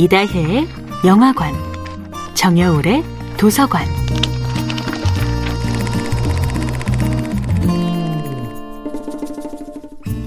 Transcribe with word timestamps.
이다혜의 0.00 0.66
영화관, 1.04 1.52
정여울의 2.32 3.04
도서관. 3.36 3.86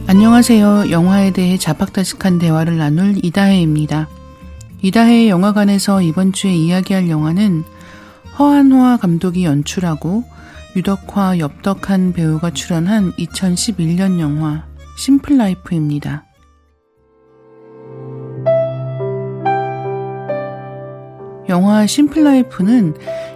안녕하세요. 0.06 0.92
영화에 0.92 1.32
대해 1.32 1.58
자박다식한 1.58 2.38
대화를 2.38 2.78
나눌 2.78 3.16
이다혜입니다. 3.26 4.10
이다혜의 4.84 5.30
영화관에서 5.30 6.04
이번 6.04 6.34
주에 6.34 6.54
이야기할 6.54 7.10
영화는 7.10 7.64
허한화 8.38 8.98
감독이 8.98 9.44
연출하고 9.44 10.24
유덕화, 10.76 11.40
엽덕한 11.40 12.14
배우가 12.14 12.52
출연한 12.52 13.12
2011년 13.14 14.20
영화 14.20 14.68
심플라이프입니다. 15.00 16.26
영화 21.54 21.86
심플라이프는 21.86 22.96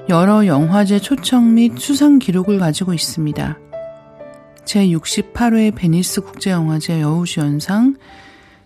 여러 0.10 0.48
영화제 0.48 0.98
초청 0.98 1.54
및 1.54 1.78
수상 1.78 2.18
기록을 2.18 2.58
가지고 2.58 2.96
있습니다. 2.96 3.60
제68회 4.66 5.76
베니스 5.76 6.22
국제영화제 6.22 7.00
여우주연상, 7.00 7.96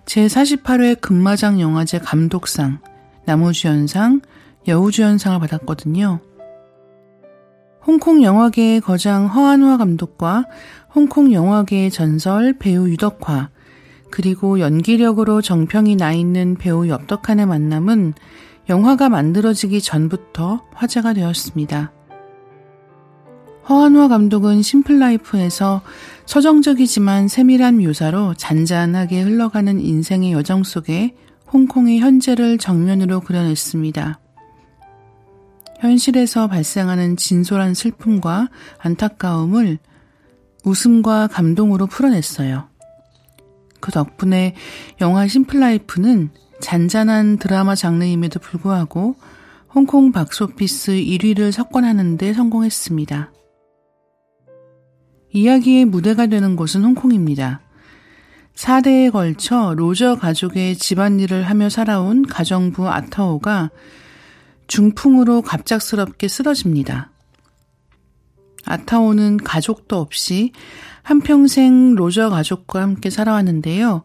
제48회 0.06 1.02
금마장 1.02 1.60
영화제 1.60 2.00
감독상, 2.00 2.80
남우주연상, 3.26 4.22
여우주연상을 4.70 5.38
받았거든요. 5.42 6.22
홍콩 7.86 8.24
영화계의 8.24 8.80
거장 8.80 9.26
허안화 9.26 9.76
감독과 9.76 10.46
홍콩 10.96 11.34
영화계의 11.34 11.92
전설 11.92 12.54
배우 12.58 12.88
유덕화, 12.88 13.50
그리고 14.12 14.62
연기력으로 14.62 15.42
정평이 15.42 15.98
나 15.98 16.14
있는 16.14 16.56
배우 16.56 16.88
엽덕한의 16.88 17.48
만남은 17.48 18.14
영화가 18.70 19.10
만들어지기 19.10 19.82
전부터 19.82 20.66
화제가 20.74 21.14
되었습니다. 21.14 21.92
허한화 23.70 24.08
감독은 24.08 24.62
심플라이프에서 24.62 25.82
서정적이지만 26.26 27.28
세밀한 27.28 27.78
묘사로 27.78 28.34
잔잔하게 28.34 29.22
흘러가는 29.22 29.80
인생의 29.80 30.34
여정 30.34 30.64
속에 30.64 31.16
홍콩의 31.54 32.00
현재를 32.00 32.58
정면으로 32.58 33.20
그려냈습니다. 33.22 34.20
현실에서 35.80 36.48
발생하는 36.48 37.18
진솔한 37.18 37.74
슬픔과 37.74 38.50
안타까움을 38.78 39.80
웃음과 40.64 41.28
감동으로 41.28 41.88
풀어냈어요. 41.88 42.68
그 43.80 43.92
덕분에 43.92 44.56
영화 45.02 45.28
심플라이프는 45.28 46.30
잔잔한 46.62 47.38
드라마 47.38 47.76
장르임에도 47.76 48.40
불구하고 48.40 49.16
홍콩 49.74 50.12
박스오피스 50.12 50.94
1위를 50.94 51.52
석권하는 51.52 52.18
데 52.18 52.34
성공했습니다. 52.34 53.32
이야기의 55.34 55.86
무대가 55.86 56.28
되는 56.28 56.56
곳은 56.56 56.84
홍콩입니다. 56.84 57.62
4대에 58.56 59.12
걸쳐 59.12 59.74
로저 59.76 60.16
가족의 60.16 60.78
집안일을 60.78 61.44
하며 61.44 61.70
살아온 61.70 62.26
가정부 62.26 62.90
아타오가 62.90 63.72
중풍으로 64.68 65.42
갑작스럽게 65.42 66.28
쓰러집니다. 66.28 67.12
아타오는 68.66 69.38
가족도 69.38 69.98
없이 69.98 70.52
한평생 71.02 71.96
로저 71.96 72.30
가족과 72.30 72.82
함께 72.82 73.10
살아왔는데요. 73.10 74.04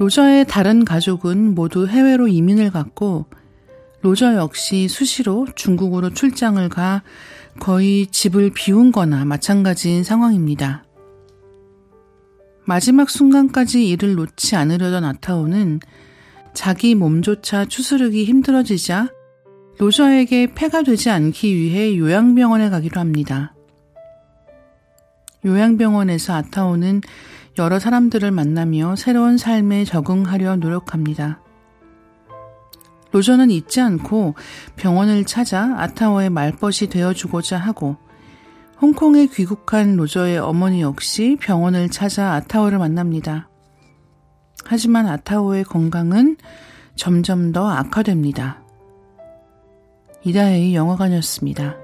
로저의 0.00 0.46
다른 0.46 0.86
가족은 0.86 1.54
모두 1.54 1.86
해외로 1.86 2.26
이민을 2.26 2.70
갔고 2.70 3.26
로저 4.00 4.34
역시 4.34 4.88
수시로 4.88 5.46
중국으로 5.54 6.08
출장을 6.08 6.66
가 6.70 7.02
거의 7.58 8.06
집을 8.06 8.52
비운 8.54 8.92
거나 8.92 9.26
마찬가지인 9.26 10.02
상황입니다. 10.02 10.84
마지막 12.64 13.10
순간까지 13.10 13.86
이를 13.86 14.14
놓지 14.14 14.56
않으려던 14.56 15.04
아타오는 15.04 15.80
자기 16.54 16.94
몸조차 16.94 17.66
추스르기 17.66 18.24
힘들어지자 18.24 19.10
로저에게 19.76 20.54
폐가 20.54 20.82
되지 20.82 21.10
않기 21.10 21.54
위해 21.54 21.98
요양병원에 21.98 22.70
가기로 22.70 22.98
합니다. 22.98 23.54
요양병원에서 25.44 26.32
아타오는 26.32 27.02
여러 27.60 27.78
사람들을 27.78 28.30
만나며 28.30 28.96
새로운 28.96 29.36
삶에 29.36 29.84
적응하려 29.84 30.56
노력합니다. 30.56 31.42
로저는 33.12 33.50
잊지 33.50 33.82
않고 33.82 34.34
병원을 34.76 35.26
찾아 35.26 35.74
아타오의 35.76 36.30
말벗이 36.30 36.88
되어주고자 36.88 37.58
하고 37.58 37.96
홍콩에 38.80 39.26
귀국한 39.26 39.96
로저의 39.96 40.38
어머니 40.38 40.80
역시 40.80 41.36
병원을 41.38 41.90
찾아 41.90 42.32
아타오를 42.32 42.78
만납니다. 42.78 43.50
하지만 44.64 45.06
아타오의 45.06 45.64
건강은 45.64 46.38
점점 46.96 47.52
더 47.52 47.68
악화됩니다. 47.68 48.62
이다혜의 50.24 50.74
영화관이었습니다. 50.74 51.79